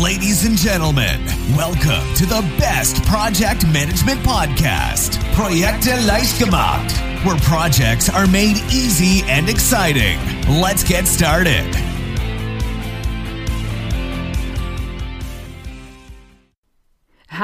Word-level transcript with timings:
Ladies 0.00 0.46
and 0.46 0.56
gentlemen, 0.56 1.20
welcome 1.54 2.14
to 2.14 2.24
the 2.24 2.40
best 2.58 3.04
project 3.04 3.66
management 3.66 4.20
podcast, 4.20 5.18
Projekte 5.34 5.94
leicht 6.06 6.38
gemacht, 6.38 6.90
where 7.26 7.36
projects 7.40 8.08
are 8.08 8.26
made 8.26 8.56
easy 8.72 9.22
and 9.28 9.50
exciting. 9.50 10.18
Let's 10.48 10.82
get 10.82 11.06
started. 11.06 11.91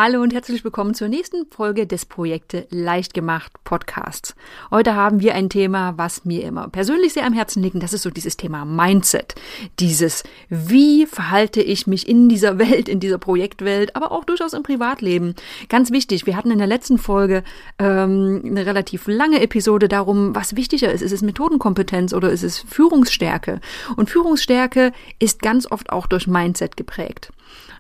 Hallo 0.01 0.23
und 0.23 0.33
herzlich 0.33 0.63
willkommen 0.63 0.95
zur 0.95 1.09
nächsten 1.09 1.47
Folge 1.51 1.85
des 1.85 2.07
Projekte 2.07 2.69
Leicht 2.71 3.15
gemacht 3.15 3.51
Podcasts. 3.65 4.37
Heute 4.71 4.95
haben 4.95 5.19
wir 5.19 5.35
ein 5.35 5.51
Thema, 5.51 5.95
was 5.99 6.25
mir 6.25 6.45
immer 6.45 6.69
persönlich 6.69 7.15
sehr 7.15 7.27
am 7.27 7.33
Herzen 7.33 7.65
liegt. 7.65 7.83
Das 7.83 7.93
ist 7.93 8.03
so 8.03 8.11
dieses 8.11 8.37
Thema 8.37 8.65
Mindset. 8.65 9.35
Dieses, 9.81 10.23
wie 10.49 11.05
verhalte 11.05 11.61
ich 11.61 11.89
mich 11.89 12.09
in 12.09 12.29
dieser 12.29 12.61
Welt, 12.61 12.89
in 12.89 13.01
dieser 13.01 13.19
Projektwelt, 13.19 13.97
aber 13.97 14.13
auch 14.13 14.23
durchaus 14.23 14.53
im 14.53 14.63
Privatleben. 14.63 15.35
Ganz 15.69 15.91
wichtig, 15.91 16.27
wir 16.27 16.37
hatten 16.37 16.53
in 16.53 16.59
der 16.59 16.69
letzten 16.69 16.99
Folge 16.99 17.43
ähm, 17.81 18.43
eine 18.45 18.67
relativ 18.67 19.09
lange 19.09 19.41
Episode 19.41 19.89
darum, 19.89 20.33
was 20.33 20.55
wichtiger 20.55 20.93
ist. 20.93 21.03
Ist 21.03 21.11
es 21.11 21.23
Methodenkompetenz 21.23 22.15
oder 22.15 22.31
ist 22.31 22.45
es 22.45 22.61
Führungsstärke? 22.61 23.61
Und 23.97 24.11
Führungsstärke 24.11 24.93
ist 25.19 25.43
ganz 25.43 25.69
oft 25.69 25.91
auch 25.91 26.07
durch 26.07 26.29
Mindset 26.29 26.77
geprägt. 26.77 27.33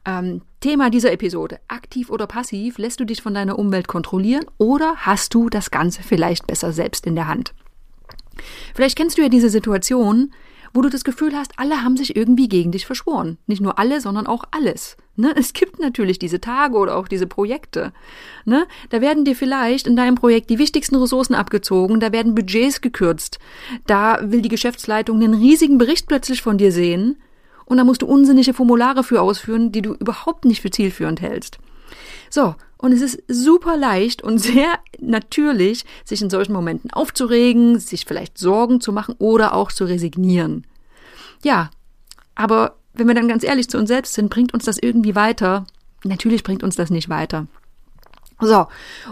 Ähm, 0.05 0.42
Thema 0.61 0.91
dieser 0.91 1.12
Episode. 1.12 1.61
Aktiv 1.69 2.11
oder 2.11 2.27
passiv? 2.27 2.79
Lässt 2.79 2.98
du 2.98 3.05
dich 3.05 3.23
von 3.23 3.33
deiner 3.33 3.59
Umwelt 3.59 3.87
kontrollieren 3.87 4.45
oder 4.59 4.97
hast 4.97 5.33
du 5.34 5.48
das 5.48 5.71
Ganze 5.71 6.03
vielleicht 6.03 6.48
besser 6.48 6.73
selbst 6.73 7.07
in 7.07 7.15
der 7.15 7.29
Hand? 7.29 7.55
Vielleicht 8.75 8.97
kennst 8.97 9.19
du 9.19 9.23
ja 9.23 9.29
diese 9.29 9.51
Situation, 9.51 10.33
wo 10.75 10.83
du 10.83 10.89
das 10.89 11.05
Gefühl 11.05 11.34
hast, 11.37 11.53
alle 11.57 11.83
haben 11.83 11.97
sich 11.97 12.17
irgendwie 12.17 12.48
gegen 12.48 12.73
dich 12.73 12.87
verschworen. 12.87 13.39
Nicht 13.47 13.61
nur 13.61 13.79
alle, 13.79 14.01
sondern 14.01 14.27
auch 14.27 14.45
alles. 14.51 14.97
Ne? 15.15 15.33
Es 15.37 15.53
gibt 15.53 15.79
natürlich 15.79 16.19
diese 16.19 16.41
Tage 16.41 16.77
oder 16.77 16.97
auch 16.97 17.06
diese 17.06 17.28
Projekte. 17.28 17.93
Ne? 18.45 18.67
Da 18.91 19.00
werden 19.00 19.25
dir 19.25 19.37
vielleicht 19.37 19.87
in 19.87 19.95
deinem 19.95 20.17
Projekt 20.17 20.50
die 20.50 20.59
wichtigsten 20.59 20.97
Ressourcen 20.97 21.34
abgezogen, 21.34 22.00
da 22.00 22.12
werden 22.12 22.34
Budgets 22.34 22.81
gekürzt, 22.81 23.39
da 23.87 24.19
will 24.22 24.43
die 24.43 24.48
Geschäftsleitung 24.48 25.22
einen 25.22 25.34
riesigen 25.34 25.78
Bericht 25.78 26.09
plötzlich 26.09 26.43
von 26.43 26.59
dir 26.59 26.72
sehen 26.72 27.17
und 27.69 27.77
da 27.77 27.84
musst 27.84 28.00
du 28.00 28.06
unsinnige 28.06 28.55
Formulare 28.55 29.05
für 29.05 29.20
ausführen, 29.20 29.72
die 29.72 29.83
du 29.83 29.92
überhaupt 29.92 30.47
nicht 30.47 30.62
für 30.62 30.70
zielführend 30.70 31.20
hältst. 31.20 31.58
So, 32.30 32.55
und 32.78 32.92
es 32.92 33.02
ist 33.02 33.22
super 33.28 33.77
leicht 33.77 34.22
und 34.22 34.38
sehr 34.38 34.78
natürlich, 35.00 35.84
sich 36.05 36.22
in 36.22 36.30
solchen 36.30 36.55
Momenten 36.55 36.91
aufzuregen, 36.91 37.78
sich 37.78 38.06
vielleicht 38.06 38.38
Sorgen 38.38 38.80
zu 38.80 38.91
machen 38.92 39.14
oder 39.19 39.55
auch 39.55 39.70
zu 39.70 39.84
resignieren. 39.84 40.66
Ja, 41.44 41.70
aber 42.34 42.77
wenn 42.94 43.06
wir 43.06 43.14
dann 43.14 43.28
ganz 43.28 43.44
ehrlich 43.44 43.69
zu 43.69 43.78
uns 43.78 43.88
selbst 43.88 44.14
sind, 44.14 44.30
bringt 44.30 44.55
uns 44.55 44.64
das 44.64 44.78
irgendwie 44.78 45.14
weiter? 45.14 45.66
Natürlich 46.05 46.42
bringt 46.42 46.62
uns 46.62 46.75
das 46.75 46.88
nicht 46.88 47.10
weiter. 47.10 47.47
So, 48.41 48.66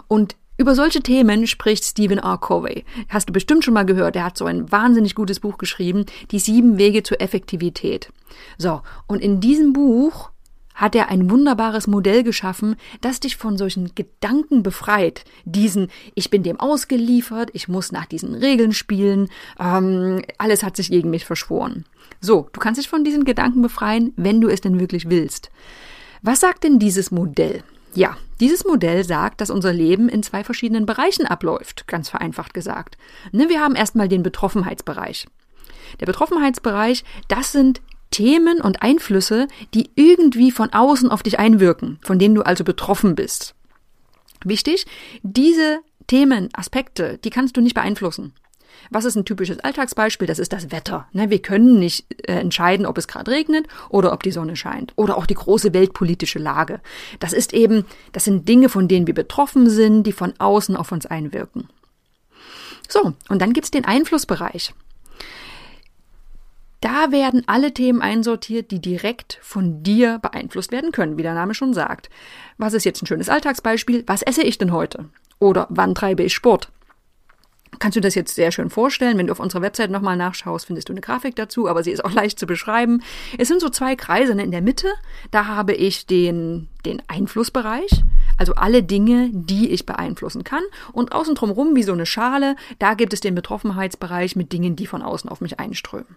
und 0.09 0.35
über 0.59 0.75
solche 0.75 1.01
Themen 1.01 1.47
spricht 1.47 1.85
Stephen 1.85 2.19
R. 2.19 2.39
Covey. 2.39 2.85
Hast 3.09 3.29
du 3.29 3.33
bestimmt 3.33 3.65
schon 3.65 3.75
mal 3.75 3.85
gehört. 3.85 4.17
Er 4.17 4.25
hat 4.25 4.39
so 4.39 4.47
ein 4.47 4.71
wahnsinnig 4.73 5.15
gutes 5.15 5.41
Buch 5.41 5.59
geschrieben, 5.59 6.07
Die 6.31 6.39
sieben 6.39 6.79
Wege 6.79 7.03
zur 7.03 7.21
Effektivität. 7.21 8.11
So. 8.59 8.83
Und 9.07 9.21
in 9.21 9.41
diesem 9.41 9.73
Buch 9.73 10.31
hat 10.75 10.95
er 10.95 11.09
ein 11.09 11.31
wunderbares 11.31 11.87
Modell 11.87 12.23
geschaffen, 12.23 12.77
das 13.01 13.19
dich 13.19 13.37
von 13.37 13.57
solchen 13.57 13.95
Gedanken 13.95 14.63
befreit. 14.63 15.25
Diesen, 15.45 15.89
ich 16.15 16.31
bin 16.31 16.43
dem 16.43 16.61
ausgeliefert, 16.61 17.51
ich 17.55 17.67
muss 17.67 17.93
nach 17.93 18.05
diesen 18.05 18.35
Regeln 18.35 18.73
spielen, 18.73 19.29
ähm, 19.59 20.23
alles 20.37 20.63
hat 20.63 20.77
sich 20.77 20.91
gegen 20.91 21.11
mich 21.11 21.25
verschworen. 21.25 21.87
So, 22.21 22.49
du 22.53 22.61
kannst 22.61 22.79
dich 22.79 22.89
von 22.89 23.05
diesen 23.05 23.25
Gedanken 23.25 23.63
befreien, 23.63 24.13
wenn 24.17 24.41
du 24.41 24.49
es 24.49 24.61
denn 24.61 24.79
wirklich 24.79 25.09
willst. 25.09 25.51
Was 26.23 26.41
sagt 26.41 26.65
denn 26.65 26.79
dieses 26.79 27.11
Modell? 27.11 27.63
Ja, 27.97 28.19
dieses 28.41 28.67
Modell 28.67 29.05
sagt, 29.05 29.41
dass 29.41 29.49
unser 29.49 29.73
Leben 29.73 30.11
in 30.11 30.23
zwei 30.23 30.45
verschiedenen 30.45 30.85
Bereichen 30.85 31.25
abläuft, 31.25 31.87
ganz 31.87 32.11
vereinfacht 32.11 32.53
gesagt. 32.53 32.99
Ne, 33.33 33.49
wir 33.49 33.61
haben 33.61 33.75
erstmal 33.75 34.07
den 34.07 34.23
Betroffenheitsbereich. 34.23 35.27
Der 36.01 36.07
Betroffenheitsbereich, 36.07 37.05
das 37.29 37.53
sind 37.53 37.81
Themen 38.11 38.61
und 38.61 38.83
Einflüsse, 38.83 39.49
die 39.73 39.91
irgendwie 39.95 40.51
von 40.51 40.73
außen 40.75 41.11
auf 41.11 41.23
dich 41.23 41.39
einwirken, 41.39 41.99
von 42.03 42.19
denen 42.19 42.35
du 42.35 42.43
also 42.43 42.65
betroffen 42.65 43.15
bist. 43.15 43.55
Wichtig, 44.45 44.85
diese 45.23 45.81
Themen, 46.07 46.51
Aspekte, 46.53 47.19
die 47.25 47.31
kannst 47.31 47.57
du 47.57 47.63
nicht 47.63 47.75
beeinflussen. 47.75 48.35
Was 48.91 49.05
ist 49.05 49.17
ein 49.17 49.25
typisches 49.25 49.61
Alltagsbeispiel? 49.61 50.27
Das 50.27 50.39
ist 50.39 50.53
das 50.53 50.71
Wetter. 50.71 51.09
Ne, 51.13 51.31
wir 51.31 51.41
können 51.41 51.79
nicht 51.79 52.07
äh, 52.29 52.41
entscheiden, 52.41 52.87
ob 52.87 52.99
es 52.99 53.09
gerade 53.09 53.31
regnet 53.31 53.67
oder 53.89 54.13
ob 54.13 54.23
die 54.23 54.33
Sonne 54.33 54.57
scheint. 54.57 54.93
Oder 54.97 55.17
auch 55.17 55.27
die 55.27 55.35
große 55.35 55.75
weltpolitische 55.75 56.39
Lage. 56.39 56.81
Das 57.19 57.33
ist 57.33 57.53
eben, 57.55 57.85
das 58.13 58.25
sind 58.25 58.49
Dinge, 58.49 58.69
von 58.69 58.89
denen 58.89 59.07
wir 59.07 59.15
betroffen 59.15 59.69
sind, 59.69 60.05
die 60.05 60.13
von 60.13 60.35
außen 60.39 60.77
auf 60.77 60.93
uns 60.93 61.07
einwirken. 61.07 61.69
So, 62.89 63.15
und 63.29 63.43
dann 63.43 63.53
gibt's 63.53 63.71
den 63.71 63.85
Einflussbereich. 63.85 64.75
Da 66.81 67.11
werden 67.11 67.43
alle 67.47 67.73
Themen 67.73 68.03
einsortiert, 68.03 68.71
die 68.71 68.81
direkt 68.81 69.39
von 69.43 69.83
dir 69.83 70.19
beeinflusst 70.19 70.73
werden 70.73 70.93
können, 70.93 71.17
wie 71.17 71.23
der 71.23 71.35
Name 71.35 71.55
schon 71.55 71.75
sagt. 71.75 72.11
Was 72.59 72.75
ist 72.75 72.85
jetzt 72.85 73.03
ein 73.03 73.07
schönes 73.07 73.29
Alltagsbeispiel? 73.29 74.05
Was 74.07 74.23
esse 74.23 74.43
ich 74.43 74.59
denn 74.59 74.73
heute? 74.73 75.07
Oder 75.39 75.67
wann 75.71 75.95
treibe 75.95 76.23
ich 76.23 76.35
Sport? 76.35 76.71
Kannst 77.79 77.97
du 77.97 78.01
das 78.01 78.15
jetzt 78.15 78.35
sehr 78.35 78.53
schön 78.53 78.71
vorstellen. 78.71 79.19
Wenn 79.19 79.27
du 79.27 79.33
auf 79.33 79.41
unserer 79.41 79.63
Website 79.63 79.91
nochmal 79.91 80.17
nachschaust, 80.17 80.67
findest 80.67 80.89
du 80.89 80.93
eine 80.93 81.01
Grafik 81.01 81.37
dazu, 81.37 81.69
aber 81.69 81.83
sie 81.83 81.91
ist 81.91 82.05
auch 82.05 82.13
leicht 82.15 82.39
zu 82.39 82.47
beschreiben. 82.47 83.03
Es 83.39 83.49
sind 83.49 83.61
so 83.61 83.69
zwei 83.69 83.97
Kreise 83.97 84.35
ne? 84.35 84.43
in 84.43 84.51
der 84.51 84.63
Mitte. 84.63 84.89
Da 85.31 85.47
habe 85.47 85.75
ich 85.75 86.07
den, 86.07 86.69
den 86.85 87.03
Einflussbereich, 87.09 88.03
also 88.37 88.55
alle 88.55 88.83
Dinge, 88.83 89.31
die 89.33 89.71
ich 89.71 89.87
beeinflussen 89.87 90.45
kann. 90.45 90.63
Und 90.93 91.13
außen 91.13 91.35
drumherum, 91.35 91.75
wie 91.77 91.83
so 91.83 91.93
eine 91.93 92.07
Schale, 92.07 92.57
da 92.79 92.95
gibt 92.95 93.13
es 93.13 93.21
den 93.21 93.35
Betroffenheitsbereich 93.35 94.37
mit 94.37 94.53
Dingen, 94.53 94.77
die 94.77 94.87
von 94.87 95.03
außen 95.03 95.31
auf 95.31 95.41
mich 95.41 95.59
einströmen. 95.59 96.17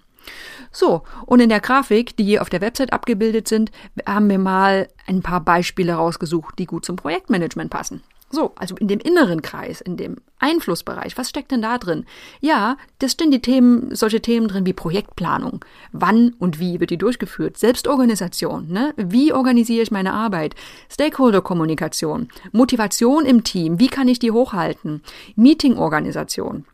So, 0.72 1.03
und 1.26 1.40
in 1.40 1.50
der 1.50 1.59
Grafik, 1.59 2.16
die 2.18 2.24
hier 2.24 2.41
auf 2.41 2.50
der 2.50 2.62
Website 2.62 2.94
abgebildet 2.94 3.47
sind, 3.47 3.72
haben 4.06 4.30
wir 4.30 4.38
mal 4.38 4.88
ein 5.08 5.22
paar 5.22 5.41
Beispiele 5.41 5.94
rausgesucht, 5.94 6.59
die 6.59 6.66
gut 6.66 6.86
zum 6.86 6.96
Projektmanagement 6.96 7.72
passen. 7.72 8.03
So, 8.31 8.53
also 8.56 8.75
in 8.75 8.88
dem 8.88 9.00
inneren 9.00 9.41
Kreis, 9.41 9.81
in 9.81 9.97
dem 9.97 10.17
Einflussbereich, 10.38 11.17
was 11.17 11.29
steckt 11.29 11.51
denn 11.51 11.63
da 11.63 11.79
drin? 11.79 12.06
Ja, 12.41 12.78
das 13.00 13.13
stehen 13.13 13.31
die 13.31 13.41
Themen, 13.41 13.95
solche 13.95 14.22
Themen 14.22 14.47
drin 14.47 14.67
wie 14.67 14.73
Projektplanung. 14.73 15.66
Wann 15.91 16.35
und 16.38 16.59
wie 16.59 16.79
wird 16.79 16.91
die 16.91 16.97
durchgeführt? 16.97 17.57
Selbstorganisation, 17.57 18.67
ne? 18.67 18.94
Wie 18.97 19.34
organisiere 19.34 19.81
ich 19.81 19.90
meine 19.90 20.13
Arbeit? 20.13 20.53
Stakeholder-Kommunikation, 20.91 22.29
Motivation 22.51 23.25
im 23.25 23.44
Team, 23.44 23.79
wie 23.79 23.88
kann 23.88 24.07
ich 24.07 24.19
die 24.19 24.31
hochhalten? 24.31 25.01
Meeting-Organisation. 25.35 26.66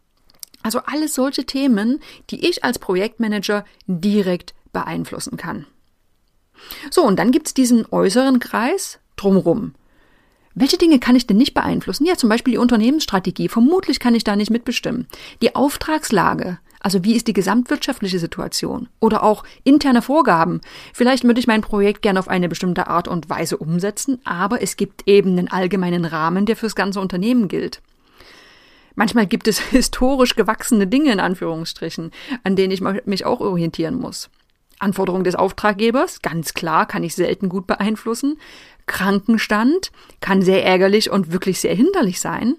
Also 0.61 0.79
alles 0.79 1.13
solche 1.13 1.45
Themen, 1.45 2.01
die 2.31 2.47
ich 2.47 2.63
als 2.63 2.79
Projektmanager 2.79 3.63
direkt 3.87 4.53
beeinflussen 4.73 5.37
kann. 5.37 5.67
So, 6.91 7.03
und 7.03 7.17
dann 7.17 7.31
gibt's 7.31 7.53
diesen 7.53 7.85
äußeren 7.91 8.39
Kreis 8.39 8.99
drumrum. 9.15 9.73
Welche 10.55 10.77
Dinge 10.77 10.99
kann 10.99 11.17
ich 11.17 11.27
denn 11.27 11.35
nicht 11.35 11.53
beeinflussen? 11.53 12.05
Ja, 12.05 12.15
zum 12.15 12.29
Beispiel 12.29 12.53
die 12.53 12.57
Unternehmensstrategie. 12.57 13.49
Vermutlich 13.49 13.99
kann 13.99 14.15
ich 14.15 14.23
da 14.23 14.37
nicht 14.37 14.51
mitbestimmen. 14.51 15.05
Die 15.41 15.53
Auftragslage. 15.53 16.59
Also 16.79 17.03
wie 17.03 17.15
ist 17.15 17.27
die 17.27 17.33
gesamtwirtschaftliche 17.33 18.19
Situation? 18.19 18.87
Oder 19.01 19.23
auch 19.23 19.43
interne 19.65 20.01
Vorgaben. 20.01 20.61
Vielleicht 20.93 21.25
würde 21.25 21.39
ich 21.39 21.47
mein 21.47 21.61
Projekt 21.61 22.01
gerne 22.03 22.19
auf 22.19 22.29
eine 22.29 22.47
bestimmte 22.47 22.87
Art 22.87 23.09
und 23.09 23.29
Weise 23.29 23.57
umsetzen, 23.57 24.21
aber 24.23 24.61
es 24.61 24.77
gibt 24.77 25.07
eben 25.07 25.31
einen 25.31 25.49
allgemeinen 25.49 26.05
Rahmen, 26.05 26.45
der 26.45 26.55
fürs 26.55 26.75
ganze 26.75 27.01
Unternehmen 27.01 27.49
gilt. 27.49 27.81
Manchmal 28.93 29.27
gibt 29.27 29.49
es 29.49 29.59
historisch 29.71 30.35
gewachsene 30.35 30.87
Dinge 30.87 31.11
in 31.11 31.19
Anführungsstrichen, 31.19 32.11
an 32.43 32.55
denen 32.55 32.71
ich 32.71 32.81
mich 32.81 33.25
auch 33.25 33.41
orientieren 33.41 33.95
muss. 33.95 34.29
Anforderungen 34.79 35.23
des 35.23 35.35
Auftraggebers, 35.35 36.21
ganz 36.21 36.53
klar, 36.53 36.85
kann 36.85 37.03
ich 37.03 37.15
selten 37.15 37.49
gut 37.49 37.67
beeinflussen. 37.67 38.37
Krankenstand 38.85 39.91
kann 40.19 40.41
sehr 40.41 40.65
ärgerlich 40.65 41.09
und 41.09 41.31
wirklich 41.31 41.59
sehr 41.59 41.75
hinderlich 41.75 42.19
sein. 42.19 42.55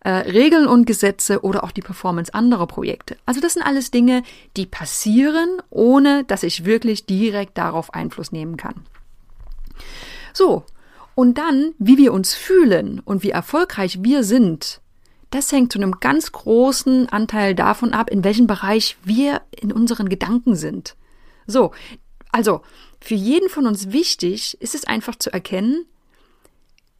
Äh, 0.00 0.10
Regeln 0.10 0.66
und 0.68 0.86
Gesetze 0.86 1.40
oder 1.42 1.64
auch 1.64 1.72
die 1.72 1.80
Performance 1.80 2.32
anderer 2.32 2.66
Projekte. 2.66 3.16
Also 3.26 3.40
das 3.40 3.54
sind 3.54 3.62
alles 3.62 3.90
Dinge, 3.90 4.22
die 4.56 4.66
passieren, 4.66 5.60
ohne 5.70 6.24
dass 6.24 6.44
ich 6.44 6.64
wirklich 6.64 7.06
direkt 7.06 7.58
darauf 7.58 7.92
Einfluss 7.94 8.30
nehmen 8.30 8.56
kann. 8.56 8.84
So, 10.32 10.64
und 11.14 11.36
dann, 11.36 11.74
wie 11.78 11.98
wir 11.98 12.12
uns 12.12 12.34
fühlen 12.34 13.00
und 13.04 13.24
wie 13.24 13.30
erfolgreich 13.30 14.04
wir 14.04 14.22
sind, 14.22 14.80
das 15.30 15.50
hängt 15.50 15.72
zu 15.72 15.78
einem 15.78 15.98
ganz 15.98 16.30
großen 16.30 17.08
Anteil 17.08 17.54
davon 17.56 17.92
ab, 17.92 18.08
in 18.08 18.22
welchem 18.22 18.46
Bereich 18.46 18.96
wir 19.02 19.42
in 19.50 19.72
unseren 19.72 20.08
Gedanken 20.08 20.54
sind. 20.54 20.94
So, 21.48 21.72
also 22.30 22.60
für 23.00 23.14
jeden 23.14 23.48
von 23.48 23.66
uns 23.66 23.90
wichtig 23.90 24.56
ist 24.60 24.74
es 24.74 24.84
einfach 24.84 25.16
zu 25.16 25.32
erkennen, 25.32 25.86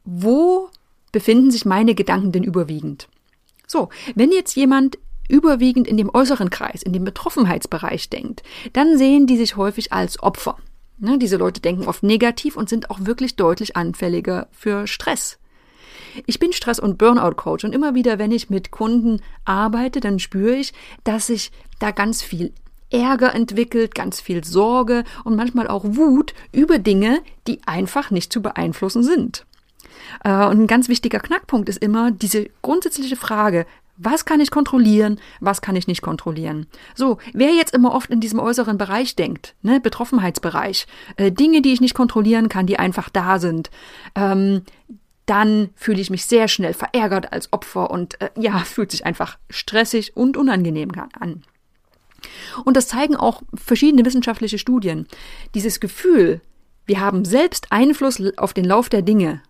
wo 0.03 0.69
befinden 1.11 1.51
sich 1.51 1.65
meine 1.65 1.95
Gedanken 1.95 2.31
denn 2.31 2.43
überwiegend. 2.43 3.07
So, 3.67 3.89
wenn 4.15 4.31
jetzt 4.31 4.55
jemand 4.55 4.97
überwiegend 5.29 5.87
in 5.87 5.97
dem 5.97 6.13
äußeren 6.13 6.49
Kreis, 6.49 6.81
in 6.81 6.91
dem 6.91 7.03
Betroffenheitsbereich 7.03 8.09
denkt, 8.09 8.41
dann 8.73 8.97
sehen 8.97 9.27
die 9.27 9.37
sich 9.37 9.55
häufig 9.55 9.93
als 9.93 10.21
Opfer. 10.21 10.57
Ne, 10.97 11.19
diese 11.19 11.37
Leute 11.37 11.61
denken 11.61 11.87
oft 11.87 12.03
negativ 12.03 12.57
und 12.57 12.67
sind 12.67 12.89
auch 12.89 12.99
wirklich 13.01 13.35
deutlich 13.35 13.77
anfälliger 13.77 14.47
für 14.51 14.87
Stress. 14.87 15.37
Ich 16.25 16.39
bin 16.39 16.51
Stress- 16.51 16.79
und 16.79 16.97
Burnout-Coach 16.97 17.63
und 17.63 17.73
immer 17.73 17.93
wieder, 17.93 18.17
wenn 18.17 18.31
ich 18.31 18.49
mit 18.49 18.71
Kunden 18.71 19.21
arbeite, 19.45 19.99
dann 19.99 20.17
spüre 20.17 20.55
ich, 20.55 20.73
dass 21.03 21.27
sich 21.27 21.51
da 21.77 21.91
ganz 21.91 22.23
viel 22.23 22.51
Ärger 22.91 23.35
entwickelt, 23.35 23.95
ganz 23.95 24.21
viel 24.21 24.43
Sorge 24.43 25.03
und 25.23 25.35
manchmal 25.35 25.67
auch 25.67 25.83
Wut 25.85 26.33
über 26.51 26.79
Dinge, 26.79 27.21
die 27.47 27.61
einfach 27.65 28.11
nicht 28.11 28.33
zu 28.33 28.41
beeinflussen 28.41 29.03
sind. 29.03 29.45
Äh, 30.23 30.45
und 30.45 30.61
ein 30.61 30.67
ganz 30.67 30.89
wichtiger 30.89 31.19
Knackpunkt 31.19 31.69
ist 31.69 31.81
immer 31.81 32.11
diese 32.11 32.49
grundsätzliche 32.61 33.15
Frage, 33.15 33.65
was 34.01 34.23
kann 34.23 34.39
ich 34.39 34.49
kontrollieren, 34.49 35.19
was 35.41 35.61
kann 35.61 35.75
ich 35.75 35.87
nicht 35.87 36.01
kontrollieren? 36.01 36.67
So, 36.95 37.17
wer 37.33 37.51
jetzt 37.51 37.73
immer 37.73 37.93
oft 37.93 38.09
in 38.09 38.21
diesem 38.21 38.39
äußeren 38.39 38.77
Bereich 38.77 39.15
denkt, 39.15 39.55
ne, 39.61 39.81
Betroffenheitsbereich, 39.81 40.87
äh, 41.17 41.31
Dinge, 41.31 41.61
die 41.61 41.73
ich 41.73 41.81
nicht 41.81 41.95
kontrollieren 41.95 42.47
kann, 42.47 42.65
die 42.65 42.79
einfach 42.79 43.09
da 43.09 43.39
sind, 43.39 43.69
ähm, 44.15 44.61
dann 45.25 45.69
fühle 45.75 46.01
ich 46.01 46.09
mich 46.09 46.25
sehr 46.25 46.47
schnell 46.47 46.73
verärgert 46.73 47.33
als 47.33 47.51
Opfer 47.53 47.91
und 47.91 48.19
äh, 48.21 48.29
ja, 48.37 48.59
fühlt 48.65 48.91
sich 48.91 49.05
einfach 49.05 49.37
stressig 49.49 50.15
und 50.15 50.37
unangenehm 50.37 50.91
an. 51.19 51.43
Und 52.65 52.77
das 52.77 52.87
zeigen 52.87 53.15
auch 53.15 53.41
verschiedene 53.53 54.05
wissenschaftliche 54.05 54.57
Studien. 54.57 55.07
Dieses 55.55 55.79
Gefühl, 55.79 56.41
wir 56.85 56.99
haben 56.99 57.25
selbst 57.25 57.71
Einfluss 57.71 58.21
auf 58.37 58.53
den 58.53 58.65
Lauf 58.65 58.89
der 58.89 59.01
Dinge, 59.01 59.41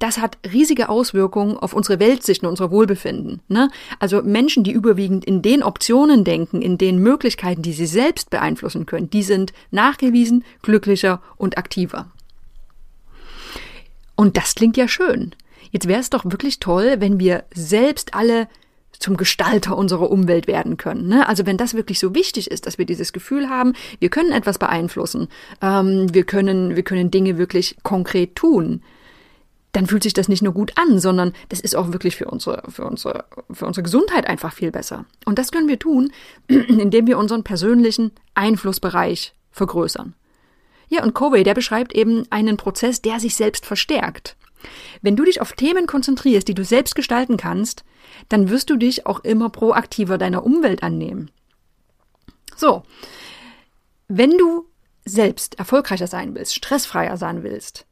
das 0.00 0.18
hat 0.18 0.38
riesige 0.50 0.88
Auswirkungen 0.88 1.58
auf 1.58 1.74
unsere 1.74 2.00
Weltsicht 2.00 2.42
und 2.42 2.48
unser 2.48 2.70
Wohlbefinden. 2.70 3.42
Ne? 3.48 3.70
Also 3.98 4.22
Menschen, 4.22 4.64
die 4.64 4.72
überwiegend 4.72 5.26
in 5.26 5.42
den 5.42 5.62
Optionen 5.62 6.24
denken, 6.24 6.62
in 6.62 6.78
den 6.78 6.98
Möglichkeiten, 6.98 7.62
die 7.62 7.74
sie 7.74 7.86
selbst 7.86 8.30
beeinflussen 8.30 8.86
können, 8.86 9.10
die 9.10 9.22
sind 9.22 9.52
nachgewiesen 9.70 10.42
glücklicher 10.62 11.20
und 11.36 11.58
aktiver. 11.58 12.10
Und 14.16 14.38
das 14.38 14.54
klingt 14.54 14.78
ja 14.78 14.88
schön. 14.88 15.34
Jetzt 15.70 15.86
wäre 15.86 16.00
es 16.00 16.10
doch 16.10 16.24
wirklich 16.24 16.60
toll, 16.60 16.96
wenn 16.98 17.20
wir 17.20 17.44
selbst 17.54 18.14
alle 18.14 18.48
zum 19.00 19.16
Gestalter 19.16 19.76
unserer 19.76 20.10
Umwelt 20.10 20.46
werden 20.46 20.76
können. 20.76 21.08
Ne? 21.08 21.28
Also 21.28 21.46
wenn 21.46 21.56
das 21.56 21.74
wirklich 21.74 21.98
so 21.98 22.14
wichtig 22.14 22.50
ist, 22.50 22.66
dass 22.66 22.78
wir 22.78 22.84
dieses 22.84 23.12
Gefühl 23.12 23.48
haben, 23.48 23.72
wir 23.98 24.10
können 24.10 24.30
etwas 24.30 24.58
beeinflussen, 24.58 25.28
ähm, 25.60 26.14
wir 26.14 26.24
können, 26.24 26.76
wir 26.76 26.82
können 26.84 27.10
Dinge 27.10 27.38
wirklich 27.38 27.76
konkret 27.82 28.36
tun, 28.36 28.82
dann 29.72 29.86
fühlt 29.86 30.02
sich 30.02 30.12
das 30.12 30.28
nicht 30.28 30.42
nur 30.42 30.52
gut 30.52 30.72
an, 30.76 30.98
sondern 30.98 31.32
das 31.48 31.60
ist 31.60 31.76
auch 31.76 31.92
wirklich 31.92 32.16
für 32.16 32.26
unsere, 32.26 32.62
für 32.70 32.84
unsere, 32.84 33.24
für 33.50 33.66
unsere 33.66 33.84
Gesundheit 33.84 34.26
einfach 34.26 34.52
viel 34.52 34.70
besser. 34.70 35.06
Und 35.24 35.38
das 35.38 35.50
können 35.50 35.68
wir 35.68 35.78
tun, 35.78 36.12
indem 36.48 37.06
wir 37.06 37.18
unseren 37.18 37.42
persönlichen 37.42 38.12
Einflussbereich 38.34 39.34
vergrößern. 39.50 40.14
Ja, 40.88 41.04
und 41.04 41.14
Covey, 41.14 41.44
der 41.44 41.54
beschreibt 41.54 41.94
eben 41.94 42.24
einen 42.30 42.56
Prozess, 42.56 43.00
der 43.00 43.20
sich 43.20 43.36
selbst 43.36 43.64
verstärkt. 43.64 44.36
Wenn 45.02 45.16
du 45.16 45.24
dich 45.24 45.40
auf 45.40 45.52
Themen 45.52 45.86
konzentrierst, 45.86 46.48
die 46.48 46.54
du 46.54 46.64
selbst 46.64 46.94
gestalten 46.94 47.36
kannst, 47.36 47.84
dann 48.28 48.50
wirst 48.50 48.70
du 48.70 48.76
dich 48.76 49.06
auch 49.06 49.20
immer 49.20 49.50
proaktiver 49.50 50.18
deiner 50.18 50.44
Umwelt 50.44 50.82
annehmen. 50.82 51.30
So, 52.56 52.82
wenn 54.08 54.36
du 54.36 54.66
selbst 55.04 55.58
erfolgreicher 55.58 56.06
sein 56.06 56.34
willst, 56.34 56.54
stressfreier 56.54 57.16
sein 57.16 57.42
willst, 57.42 57.86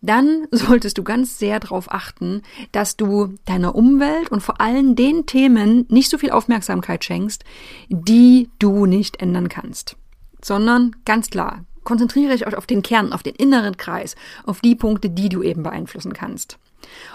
dann 0.00 0.48
solltest 0.50 0.98
du 0.98 1.02
ganz 1.02 1.38
sehr 1.38 1.60
darauf 1.60 1.90
achten, 1.90 2.42
dass 2.72 2.96
du 2.96 3.34
deiner 3.46 3.74
Umwelt 3.74 4.30
und 4.30 4.42
vor 4.42 4.60
allem 4.60 4.96
den 4.96 5.26
Themen 5.26 5.86
nicht 5.88 6.10
so 6.10 6.18
viel 6.18 6.30
Aufmerksamkeit 6.30 7.04
schenkst, 7.04 7.44
die 7.88 8.50
du 8.58 8.86
nicht 8.86 9.22
ändern 9.22 9.48
kannst, 9.48 9.96
sondern 10.42 10.96
ganz 11.04 11.30
klar 11.30 11.64
konzentriere 11.84 12.32
dich 12.32 12.46
auf 12.46 12.66
den 12.66 12.82
Kern, 12.82 13.12
auf 13.12 13.22
den 13.22 13.34
inneren 13.34 13.76
Kreis, 13.76 14.16
auf 14.44 14.60
die 14.60 14.74
Punkte, 14.74 15.10
die 15.10 15.28
du 15.28 15.42
eben 15.42 15.62
beeinflussen 15.62 16.12
kannst. 16.12 16.58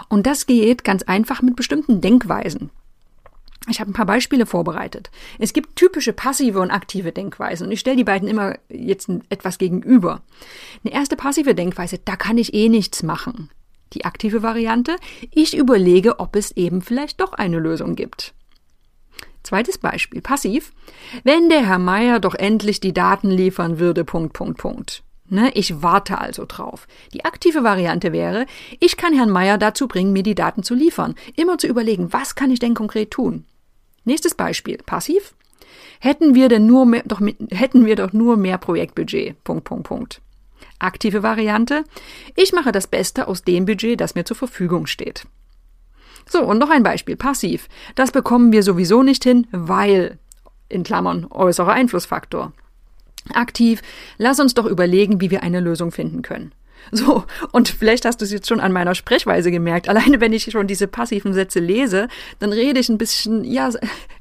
Und 0.08 0.26
das 0.26 0.46
geht 0.46 0.84
ganz 0.84 1.02
einfach 1.02 1.42
mit 1.42 1.56
bestimmten 1.56 2.00
Denkweisen. 2.00 2.70
Ich 3.70 3.80
habe 3.80 3.90
ein 3.90 3.94
paar 3.94 4.06
Beispiele 4.06 4.46
vorbereitet. 4.46 5.10
Es 5.38 5.52
gibt 5.52 5.76
typische 5.76 6.12
passive 6.12 6.60
und 6.60 6.70
aktive 6.70 7.12
Denkweisen 7.12 7.66
und 7.66 7.72
ich 7.72 7.80
stelle 7.80 7.96
die 7.96 8.04
beiden 8.04 8.28
immer 8.28 8.56
jetzt 8.70 9.10
etwas 9.28 9.58
gegenüber. 9.58 10.22
Eine 10.84 10.94
erste 10.94 11.16
passive 11.16 11.54
Denkweise, 11.54 11.98
da 12.02 12.16
kann 12.16 12.38
ich 12.38 12.54
eh 12.54 12.68
nichts 12.68 13.02
machen. 13.02 13.50
Die 13.92 14.04
aktive 14.04 14.42
Variante, 14.42 14.96
ich 15.30 15.56
überlege, 15.56 16.18
ob 16.20 16.36
es 16.36 16.52
eben 16.52 16.82
vielleicht 16.82 17.20
doch 17.20 17.32
eine 17.32 17.58
Lösung 17.58 17.94
gibt. 17.94 18.34
Zweites 19.48 19.78
Beispiel, 19.78 20.20
passiv. 20.20 20.74
Wenn 21.24 21.48
der 21.48 21.66
Herr 21.66 21.78
Meier 21.78 22.20
doch 22.20 22.34
endlich 22.34 22.80
die 22.80 22.92
Daten 22.92 23.30
liefern 23.30 23.78
würde, 23.78 24.04
Punkt, 24.04 24.34
Punkt, 24.34 24.58
Punkt. 24.58 25.02
Ne, 25.30 25.50
ich 25.54 25.80
warte 25.80 26.18
also 26.18 26.44
drauf. 26.46 26.86
Die 27.14 27.24
aktive 27.24 27.64
Variante 27.64 28.12
wäre, 28.12 28.44
ich 28.78 28.98
kann 28.98 29.14
Herrn 29.14 29.30
Meier 29.30 29.56
dazu 29.56 29.88
bringen, 29.88 30.12
mir 30.12 30.22
die 30.22 30.34
Daten 30.34 30.62
zu 30.64 30.74
liefern. 30.74 31.14
Immer 31.34 31.56
zu 31.56 31.66
überlegen, 31.66 32.12
was 32.12 32.34
kann 32.34 32.50
ich 32.50 32.58
denn 32.58 32.74
konkret 32.74 33.10
tun? 33.10 33.46
Nächstes 34.04 34.34
Beispiel, 34.34 34.76
passiv. 34.84 35.34
Hätten 35.98 36.34
wir 36.34 36.50
denn 36.50 36.66
nur 36.66 36.84
mehr, 36.84 37.04
doch, 37.06 37.22
hätten 37.50 37.86
wir 37.86 37.96
doch 37.96 38.12
nur 38.12 38.36
mehr 38.36 38.58
Projektbudget. 38.58 39.42
Punkt, 39.44 39.64
Punkt, 39.64 39.84
Punkt. 39.84 40.20
Aktive 40.78 41.22
Variante. 41.22 41.84
Ich 42.36 42.52
mache 42.52 42.70
das 42.70 42.86
Beste 42.86 43.26
aus 43.26 43.44
dem 43.44 43.64
Budget, 43.64 43.98
das 43.98 44.14
mir 44.14 44.26
zur 44.26 44.36
Verfügung 44.36 44.86
steht. 44.86 45.24
So, 46.28 46.44
und 46.44 46.58
noch 46.58 46.70
ein 46.70 46.82
Beispiel, 46.82 47.16
passiv. 47.16 47.68
Das 47.94 48.12
bekommen 48.12 48.52
wir 48.52 48.62
sowieso 48.62 49.02
nicht 49.02 49.24
hin, 49.24 49.46
weil, 49.50 50.18
in 50.68 50.82
Klammern, 50.82 51.26
äußerer 51.30 51.72
Einflussfaktor. 51.72 52.52
Aktiv, 53.34 53.82
lass 54.18 54.40
uns 54.40 54.54
doch 54.54 54.66
überlegen, 54.66 55.20
wie 55.20 55.30
wir 55.30 55.42
eine 55.42 55.60
Lösung 55.60 55.90
finden 55.90 56.22
können. 56.22 56.52
So, 56.90 57.24
und 57.52 57.68
vielleicht 57.68 58.04
hast 58.04 58.20
du 58.20 58.24
es 58.24 58.32
jetzt 58.32 58.48
schon 58.48 58.60
an 58.60 58.72
meiner 58.72 58.94
Sprechweise 58.94 59.50
gemerkt. 59.50 59.88
Alleine 59.88 60.20
wenn 60.20 60.32
ich 60.32 60.50
schon 60.50 60.66
diese 60.66 60.86
passiven 60.88 61.34
Sätze 61.34 61.60
lese, 61.60 62.08
dann 62.38 62.52
rede 62.52 62.80
ich 62.80 62.88
ein 62.88 62.98
bisschen, 62.98 63.44
ja, 63.44 63.68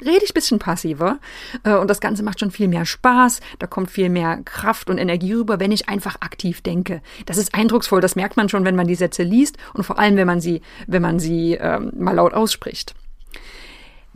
rede 0.01 0.23
ich 0.23 0.31
ein 0.31 0.33
bisschen 0.33 0.59
passiver. 0.59 1.19
Äh, 1.63 1.75
und 1.75 1.89
das 1.89 2.01
Ganze 2.01 2.23
macht 2.23 2.39
schon 2.39 2.51
viel 2.51 2.67
mehr 2.67 2.85
Spaß. 2.85 3.39
Da 3.59 3.67
kommt 3.67 3.91
viel 3.91 4.09
mehr 4.09 4.41
Kraft 4.43 4.89
und 4.89 4.97
Energie 4.97 5.33
rüber, 5.33 5.59
wenn 5.59 5.71
ich 5.71 5.87
einfach 5.89 6.17
aktiv 6.21 6.61
denke. 6.61 7.01
Das 7.25 7.37
ist 7.37 7.55
eindrucksvoll. 7.55 8.01
Das 8.01 8.15
merkt 8.15 8.37
man 8.37 8.49
schon, 8.49 8.65
wenn 8.65 8.75
man 8.75 8.87
die 8.87 8.95
Sätze 8.95 9.23
liest 9.23 9.57
und 9.73 9.83
vor 9.83 9.99
allem, 9.99 10.17
wenn 10.17 10.27
man 10.27 10.41
sie, 10.41 10.61
wenn 10.87 11.01
man 11.01 11.19
sie 11.19 11.53
ähm, 11.53 11.91
mal 11.95 12.15
laut 12.15 12.33
ausspricht. 12.33 12.95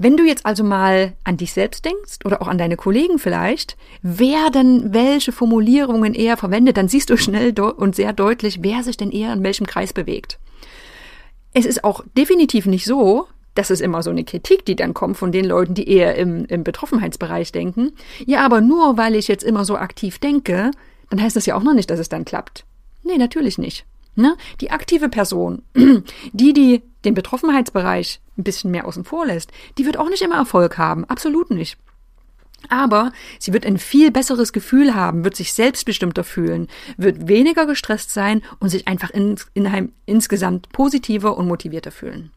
Wenn 0.03 0.18
du 0.18 0.24
jetzt 0.24 0.48
also 0.48 0.63
mal 0.63 1.13
an 1.24 1.38
dich 1.38 1.53
selbst 1.53 1.86
denkst 1.86 2.25
oder 2.25 2.42
auch 2.42 2.48
an 2.48 2.57
deine 2.57 2.75
Kollegen 2.75 3.19
vielleicht, 3.19 3.77
wer 4.01 4.50
denn 4.50 4.95
welche 4.95 5.31
Formulierungen 5.31 6.15
eher 6.15 6.38
verwendet, 6.38 6.77
dann 6.77 6.88
siehst 6.88 7.12
du 7.12 7.18
schnell 7.18 7.53
und 7.59 7.95
sehr 7.95 8.12
deutlich, 8.12 8.63
wer 8.63 8.81
sich 8.81 8.98
denn 8.98 9.12
eher 9.12 9.31
in 9.31 9.43
welchem 9.43 9.67
Kreis 9.67 9.93
bewegt. 9.93 10.39
Es 11.53 11.67
ist 11.67 11.84
auch 11.84 12.03
definitiv 12.17 12.65
nicht 12.65 12.86
so, 12.86 13.27
das 13.53 13.70
ist 13.70 13.79
immer 13.79 14.01
so 14.01 14.10
eine 14.10 14.24
Kritik, 14.24 14.65
die 14.65 14.75
dann 14.75 14.96
kommt 14.96 15.17
von 15.17 15.31
den 15.31 15.46
Leuten, 15.46 15.75
die 15.75 15.88
eher 15.88 16.15
im, 16.15 16.46
im 16.46 16.63
Betroffenheitsbereich 16.63 17.51
denken. 17.51 17.91
Ja, 18.25 18.43
aber 18.43 18.60
nur 18.60 18.98
weil 18.98 19.13
ich 19.13 19.27
jetzt 19.27 19.43
immer 19.43 19.65
so 19.65 19.77
aktiv 19.77 20.17
denke, 20.17 20.72
dann 21.12 21.22
heißt 21.22 21.36
das 21.36 21.46
ja 21.46 21.55
auch 21.55 21.63
noch 21.63 21.75
nicht, 21.75 21.91
dass 21.91 22.00
es 22.00 22.10
dann 22.10 22.25
klappt. 22.25 22.65
Nee, 23.03 23.20
natürlich 23.20 23.60
nicht. 23.60 23.86
Ne? 24.15 24.36
Die 24.60 24.72
aktive 24.72 25.10
Person, 25.10 25.63
die, 26.34 26.53
die 26.53 26.84
den 27.06 27.13
Betroffenheitsbereich 27.13 28.20
ein 28.38 28.44
bisschen 28.44 28.72
mehr 28.72 28.88
außen 28.88 29.06
vor 29.06 29.25
lässt, 29.25 29.51
die 29.77 29.86
wird 29.86 29.98
auch 29.98 30.10
nicht 30.10 30.22
immer 30.22 30.36
Erfolg 30.36 30.77
haben. 30.77 31.06
Absolut 31.06 31.50
nicht. 31.51 31.77
Aber 32.70 33.12
sie 33.39 33.53
wird 33.53 33.65
ein 33.65 33.77
viel 33.77 34.12
besseres 34.12 34.53
Gefühl 34.53 34.94
haben, 34.94 35.24
wird 35.24 35.36
sich 35.36 35.53
selbstbestimmter 35.53 36.24
fühlen, 36.24 36.68
wird 36.98 37.27
weniger 37.27 37.65
gestresst 37.65 38.12
sein 38.12 38.44
und 38.60 38.70
sich 38.70 38.88
einfach 38.88 39.10
in, 39.10 39.36
in, 39.53 39.91
insgesamt 40.06 40.70
positiver 40.72 41.38
und 41.38 41.48
motivierter 41.48 41.91
fühlen. 41.91 42.32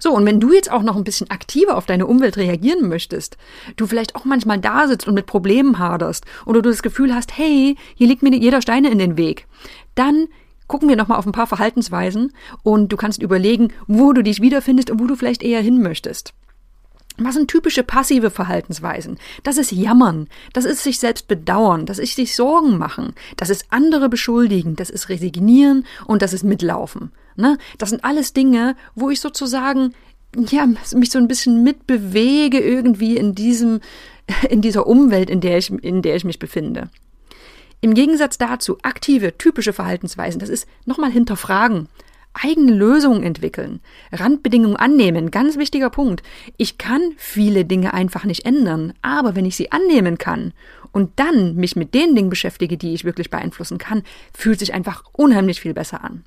So, 0.00 0.14
und 0.14 0.26
wenn 0.26 0.40
du 0.40 0.52
jetzt 0.52 0.70
auch 0.70 0.82
noch 0.82 0.96
ein 0.96 1.04
bisschen 1.04 1.30
aktiver 1.30 1.76
auf 1.76 1.86
deine 1.86 2.06
Umwelt 2.06 2.36
reagieren 2.36 2.88
möchtest, 2.88 3.36
du 3.76 3.86
vielleicht 3.86 4.16
auch 4.16 4.24
manchmal 4.24 4.58
da 4.58 4.86
sitzt 4.86 5.06
und 5.06 5.14
mit 5.14 5.26
Problemen 5.26 5.78
haderst 5.78 6.24
oder 6.46 6.62
du 6.62 6.70
das 6.70 6.82
Gefühl 6.82 7.14
hast, 7.14 7.36
hey, 7.36 7.76
hier 7.94 8.06
liegt 8.06 8.22
mir 8.22 8.34
jeder 8.34 8.62
Steine 8.62 8.90
in 8.90 8.98
den 8.98 9.16
Weg, 9.16 9.46
dann 9.94 10.28
gucken 10.66 10.88
wir 10.88 10.96
nochmal 10.96 11.18
auf 11.18 11.26
ein 11.26 11.32
paar 11.32 11.46
Verhaltensweisen 11.46 12.32
und 12.62 12.92
du 12.92 12.96
kannst 12.96 13.22
überlegen, 13.22 13.72
wo 13.86 14.12
du 14.12 14.22
dich 14.22 14.40
wiederfindest 14.40 14.90
und 14.90 15.00
wo 15.00 15.06
du 15.06 15.16
vielleicht 15.16 15.42
eher 15.42 15.60
hin 15.60 15.82
möchtest. 15.82 16.34
Was 17.20 17.34
sind 17.34 17.50
typische 17.50 17.82
passive 17.82 18.30
Verhaltensweisen? 18.30 19.18
Das 19.42 19.56
ist 19.58 19.72
Jammern, 19.72 20.28
das 20.52 20.64
ist 20.64 20.84
sich 20.84 21.00
selbst 21.00 21.26
bedauern, 21.26 21.84
das 21.84 21.98
ist 21.98 22.14
sich 22.14 22.36
Sorgen 22.36 22.78
machen, 22.78 23.12
das 23.36 23.50
ist 23.50 23.66
andere 23.70 24.08
beschuldigen, 24.08 24.76
das 24.76 24.88
ist 24.88 25.08
resignieren 25.08 25.84
und 26.06 26.22
das 26.22 26.32
ist 26.32 26.44
mitlaufen. 26.44 27.10
Ne? 27.38 27.56
Das 27.78 27.90
sind 27.90 28.04
alles 28.04 28.32
Dinge, 28.32 28.74
wo 28.96 29.10
ich 29.10 29.20
sozusagen 29.20 29.94
ja, 30.36 30.66
mich 30.66 31.10
so 31.10 31.18
ein 31.18 31.28
bisschen 31.28 31.62
mitbewege 31.62 32.58
irgendwie 32.58 33.16
in 33.16 33.34
diesem, 33.34 33.80
in 34.50 34.60
dieser 34.60 34.86
Umwelt, 34.86 35.30
in 35.30 35.40
der 35.40 35.56
ich, 35.56 35.70
in 35.70 36.02
der 36.02 36.16
ich 36.16 36.24
mich 36.24 36.40
befinde. 36.40 36.90
Im 37.80 37.94
Gegensatz 37.94 38.38
dazu 38.38 38.78
aktive, 38.82 39.38
typische 39.38 39.72
Verhaltensweisen, 39.72 40.40
das 40.40 40.48
ist 40.48 40.66
nochmal 40.84 41.12
hinterfragen, 41.12 41.88
eigene 42.32 42.72
Lösungen 42.72 43.22
entwickeln, 43.22 43.80
Randbedingungen 44.10 44.76
annehmen, 44.76 45.30
ganz 45.30 45.56
wichtiger 45.56 45.90
Punkt. 45.90 46.24
Ich 46.56 46.76
kann 46.76 47.12
viele 47.16 47.64
Dinge 47.64 47.94
einfach 47.94 48.24
nicht 48.24 48.44
ändern, 48.44 48.94
aber 49.00 49.36
wenn 49.36 49.46
ich 49.46 49.56
sie 49.56 49.70
annehmen 49.70 50.18
kann 50.18 50.52
und 50.90 51.12
dann 51.16 51.54
mich 51.54 51.76
mit 51.76 51.94
den 51.94 52.16
Dingen 52.16 52.30
beschäftige, 52.30 52.76
die 52.76 52.94
ich 52.94 53.04
wirklich 53.04 53.30
beeinflussen 53.30 53.78
kann, 53.78 54.02
fühlt 54.36 54.58
sich 54.58 54.74
einfach 54.74 55.04
unheimlich 55.12 55.60
viel 55.60 55.72
besser 55.72 56.02
an. 56.02 56.24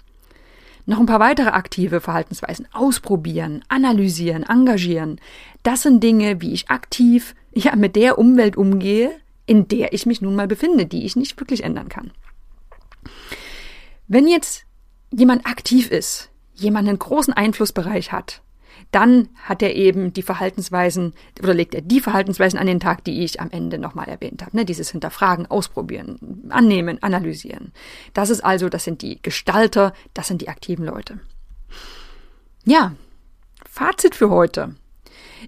Noch 0.86 1.00
ein 1.00 1.06
paar 1.06 1.20
weitere 1.20 1.50
aktive 1.50 2.02
Verhaltensweisen. 2.02 2.68
Ausprobieren, 2.74 3.64
analysieren, 3.68 4.44
engagieren. 4.44 5.20
Das 5.64 5.84
sind 5.84 6.04
Dinge, 6.04 6.42
wie 6.42 6.54
ich 6.54 6.70
aktiv 6.70 7.36
ja, 7.54 7.76
mit 7.76 7.96
der 7.96 8.18
Umwelt 8.18 8.58
umgehe, 8.58 9.12
in 9.46 9.68
der 9.68 9.94
ich 9.94 10.06
mich 10.06 10.22
nun 10.22 10.36
mal 10.36 10.48
befinde, 10.48 10.86
die 10.86 11.06
ich 11.06 11.16
nicht 11.16 11.40
wirklich 11.40 11.64
ändern 11.64 11.90
kann. 11.90 12.12
Wenn 14.08 14.28
jetzt 14.28 14.66
jemand 15.12 15.46
aktiv 15.46 15.92
ist, 15.92 16.30
jemand 16.54 16.88
einen 16.88 17.00
großen 17.00 17.34
Einflussbereich 17.34 18.12
hat, 18.12 18.42
dann 18.92 19.30
hat 19.44 19.62
er 19.62 19.76
eben 19.76 20.14
die 20.14 20.22
Verhaltensweisen 20.22 21.14
oder 21.42 21.54
legt 21.54 21.74
er 21.74 21.82
die 21.82 22.02
Verhaltensweisen 22.02 22.60
an 22.60 22.68
den 22.68 22.80
Tag, 22.80 23.04
die 23.04 23.24
ich 23.24 23.40
am 23.40 23.50
Ende 23.52 23.78
nochmal 23.78 24.08
erwähnt 24.08 24.42
habe. 24.42 24.56
Ne? 24.56 24.66
Dieses 24.66 24.92
Hinterfragen, 24.92 25.46
Ausprobieren, 25.46 26.50
Annehmen, 26.50 27.02
Analysieren. 27.02 27.72
Das 28.14 28.30
ist 28.30 28.44
also, 28.44 28.70
das 28.70 28.84
sind 28.84 29.02
die 29.02 29.22
Gestalter, 29.22 29.94
das 30.14 30.28
sind 30.28 30.42
die 30.42 30.50
aktiven 30.50 30.86
Leute. 30.86 31.20
Ja, 32.66 32.94
Fazit 33.70 34.16
für 34.16 34.30
heute. 34.30 34.76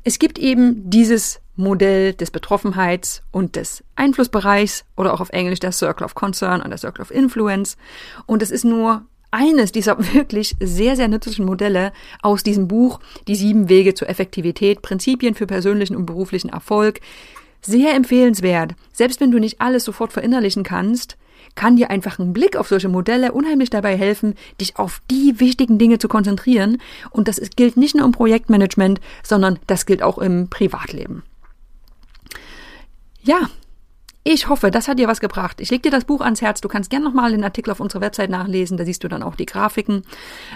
Es 0.04 0.18
gibt 0.18 0.40
eben 0.40 0.90
dieses 0.90 1.42
Modell 1.56 2.14
des 2.14 2.32
Betroffenheits 2.32 3.22
und 3.32 3.56
des 3.56 3.84
Einflussbereichs 3.96 4.86
oder 4.96 5.14
auch 5.14 5.22
auf 5.22 5.30
Englisch 5.30 5.60
der 5.60 5.72
Circle 5.72 6.06
of 6.06 6.16
Concern 6.16 6.62
und 6.62 6.70
der 6.70 6.78
Circle 6.78 7.02
of 7.02 7.12
Influence. 7.12 7.78
Und 8.26 8.42
es 8.42 8.50
ist 8.50 8.64
nur 8.64 9.06
eines 9.34 9.72
dieser 9.72 9.98
wirklich 10.14 10.56
sehr, 10.60 10.96
sehr 10.96 11.08
nützlichen 11.08 11.46
Modelle 11.46 11.92
aus 12.22 12.44
diesem 12.44 12.68
Buch, 12.68 13.00
Die 13.28 13.36
sieben 13.36 13.68
Wege 13.68 13.94
zur 13.94 14.10
Effektivität, 14.10 14.82
Prinzipien 14.82 15.36
für 15.36 15.48
persönlichen 15.48 15.96
und 15.96 16.06
beruflichen 16.06 16.50
Erfolg. 16.50 17.02
Sehr 17.62 17.96
empfehlenswert. 17.96 18.76
Selbst 18.92 19.22
wenn 19.22 19.32
du 19.32 19.40
nicht 19.40 19.62
alles 19.62 19.86
sofort 19.86 20.14
verinnerlichen 20.14 20.64
kannst, 20.64 21.18
kann 21.56 21.76
dir 21.76 21.90
einfach 21.90 22.20
ein 22.20 22.34
Blick 22.34 22.58
auf 22.58 22.68
solche 22.68 22.90
Modelle 22.90 23.32
unheimlich 23.32 23.70
dabei 23.70 23.98
helfen, 23.98 24.36
dich 24.60 24.78
auf 24.78 25.02
die 25.10 25.40
wichtigen 25.40 25.78
Dinge 25.78 26.00
zu 26.00 26.08
konzentrieren. 26.08 26.82
Und 27.10 27.28
das 27.28 27.40
gilt 27.56 27.78
nicht 27.78 27.96
nur 27.96 28.06
im 28.06 28.12
Projektmanagement, 28.12 29.00
sondern 29.24 29.60
das 29.68 29.86
gilt 29.86 30.04
auch 30.04 30.18
im 30.18 30.50
Privatleben. 30.50 31.24
Ja, 33.24 33.50
ich 34.26 34.48
hoffe, 34.48 34.72
das 34.72 34.88
hat 34.88 35.00
dir 35.00 35.10
was 35.10 35.20
gebracht. 35.20 35.60
Ich 35.60 35.70
leg 35.70 35.84
dir 35.84 35.92
das 35.92 36.06
Buch 36.06 36.22
ans 36.22 36.42
Herz. 36.42 36.62
Du 36.62 36.70
kannst 36.70 36.90
gerne 36.90 37.04
nochmal 37.04 37.32
den 37.32 37.44
Artikel 37.44 37.72
auf 37.72 37.82
unserer 37.82 38.02
Website 38.02 38.30
nachlesen. 38.30 38.78
Da 38.78 38.86
siehst 38.86 39.04
du 39.04 39.10
dann 39.10 39.22
auch 39.22 39.36
die 39.36 39.46
Grafiken. 39.46 40.04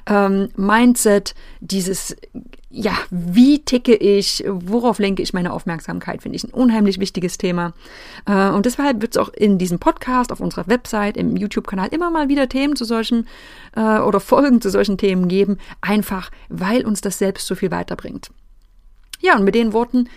Ähm, 0.05 0.47
Mindset, 0.55 1.36
dieses, 1.59 2.15
ja, 2.69 2.93
wie 3.09 3.59
ticke 3.59 3.93
ich, 3.93 4.45
worauf 4.47 5.00
lenke 5.00 5.21
ich 5.21 5.33
meine 5.33 5.51
Aufmerksamkeit, 5.51 6.21
finde 6.21 6.38
ich 6.38 6.45
ein 6.45 6.51
unheimlich 6.51 7.00
wichtiges 7.00 7.38
Thema. 7.38 7.74
Äh, 8.25 8.50
und 8.50 8.65
deshalb 8.65 9.01
wird 9.01 9.15
es 9.15 9.21
auch 9.21 9.29
in 9.33 9.57
diesem 9.57 9.79
Podcast, 9.79 10.31
auf 10.31 10.39
unserer 10.39 10.67
Website, 10.67 11.17
im 11.17 11.36
YouTube-Kanal 11.36 11.89
immer 11.91 12.09
mal 12.09 12.29
wieder 12.29 12.47
Themen 12.47 12.77
zu 12.77 12.86
solchen 12.86 13.27
äh, 13.75 14.00
oder 14.00 14.21
Folgen 14.21 14.62
zu 14.62 14.69
solchen 14.69 14.97
Themen 14.97 15.27
geben. 15.27 15.57
Einfach, 15.81 16.31
weil 16.47 16.86
uns 16.86 17.01
das 17.01 17.17
selbst 17.17 17.47
so 17.47 17.55
viel 17.55 17.71
weiterbringt. 17.71 18.29
Ja, 19.19 19.36
und 19.36 19.43
mit 19.43 19.55
den 19.55 19.74
Worten 19.74 20.07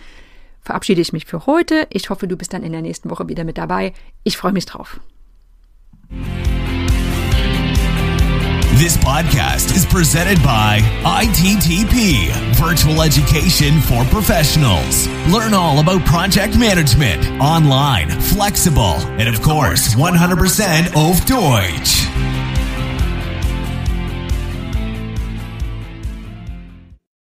verabschiede 0.61 1.01
ich 1.01 1.13
mich 1.13 1.25
für 1.25 1.45
heute. 1.45 1.87
Ich 1.89 2.09
hoffe, 2.09 2.27
du 2.27 2.37
bist 2.37 2.53
dann 2.53 2.63
in 2.63 2.71
der 2.71 2.81
nächsten 2.81 3.09
Woche 3.09 3.27
wieder 3.27 3.43
mit 3.43 3.57
dabei. 3.57 3.93
Ich 4.23 4.37
freue 4.37 4.53
mich 4.53 4.65
drauf. 4.65 4.99
This 8.81 8.97
podcast 8.97 9.75
is 9.75 9.85
presented 9.85 10.41
by 10.41 10.81
ITTP, 11.05 12.31
Virtual 12.55 13.03
Education 13.03 13.79
for 13.81 14.03
Professionals. 14.05 15.07
Learn 15.31 15.53
all 15.53 15.79
about 15.79 16.03
project 16.03 16.57
management, 16.57 17.23
online, 17.39 18.09
flexible, 18.09 18.95
and 19.19 19.29
of 19.29 19.43
course, 19.43 19.93
100% 19.93 20.95
auf 20.95 21.23
Deutsch. 21.25 22.07